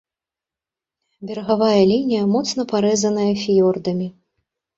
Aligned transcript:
Берагавая 1.31 1.83
лінія 1.91 2.23
моцна 2.33 2.61
парэзаная 2.73 3.27
фіёрдамі. 3.45 4.07